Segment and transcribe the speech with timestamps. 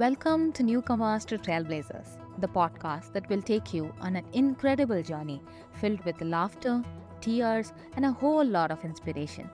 [0.00, 5.42] Welcome to Newcomers to Trailblazers, the podcast that will take you on an incredible journey
[5.74, 6.82] filled with laughter,
[7.20, 9.50] tears, and a whole lot of inspiration.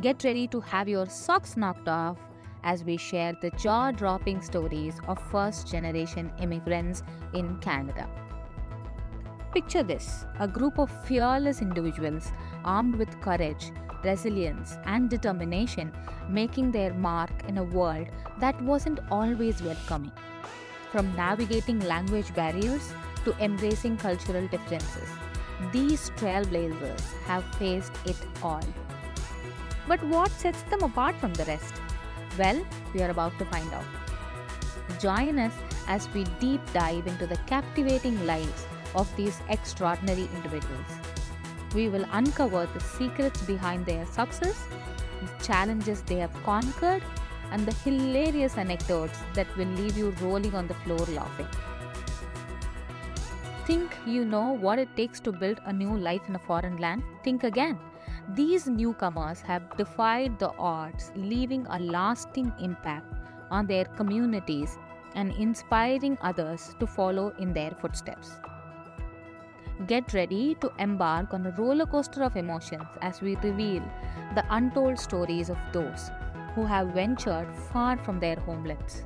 [0.00, 2.18] Get ready to have your socks knocked off
[2.64, 8.08] as we share the jaw dropping stories of first generation immigrants in Canada.
[9.54, 12.32] Picture this a group of fearless individuals
[12.64, 13.70] armed with courage,
[14.06, 15.92] resilience, and determination
[16.28, 20.12] making their mark in a world that wasn't always welcoming.
[20.90, 22.92] From navigating language barriers
[23.24, 25.08] to embracing cultural differences,
[25.72, 28.64] these trailblazers have faced it all.
[29.88, 31.74] But what sets them apart from the rest?
[32.38, 32.64] Well,
[32.94, 33.84] we are about to find out.
[35.00, 35.52] Join us
[35.88, 41.15] as we deep dive into the captivating lives of these extraordinary individuals.
[41.74, 44.62] We will uncover the secrets behind their success,
[45.20, 47.02] the challenges they have conquered,
[47.50, 51.48] and the hilarious anecdotes that will leave you rolling on the floor laughing.
[53.66, 57.02] Think you know what it takes to build a new life in a foreign land?
[57.24, 57.78] Think again.
[58.34, 63.12] These newcomers have defied the odds, leaving a lasting impact
[63.50, 64.78] on their communities
[65.14, 68.32] and inspiring others to follow in their footsteps.
[69.84, 73.82] Get ready to embark on a roller coaster of emotions as we reveal
[74.34, 76.10] the untold stories of those
[76.54, 79.02] who have ventured far from their homelands.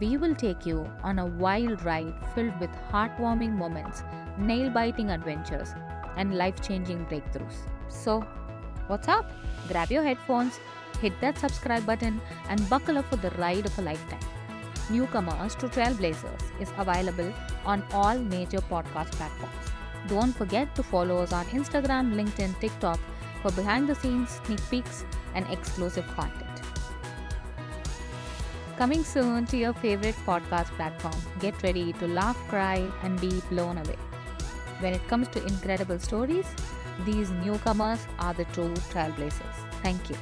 [0.00, 4.04] We will take you on a wild ride filled with heartwarming moments,
[4.38, 5.74] nail biting adventures,
[6.16, 7.56] and life changing breakthroughs.
[7.88, 8.20] So,
[8.86, 9.28] what's up?
[9.66, 10.60] Grab your headphones,
[11.00, 14.20] hit that subscribe button, and buckle up for the ride of a lifetime.
[14.88, 17.32] Newcomers to Trailblazers is available
[17.64, 19.79] on all major podcast platforms.
[20.08, 22.98] Don't forget to follow us on Instagram, LinkedIn, TikTok
[23.42, 26.46] for behind the scenes sneak peeks and exclusive content.
[28.76, 31.14] Coming soon to your favorite podcast platform.
[31.38, 33.98] Get ready to laugh, cry, and be blown away.
[34.80, 36.46] When it comes to incredible stories,
[37.04, 39.58] these newcomers are the true trailblazers.
[39.82, 40.16] Thank you.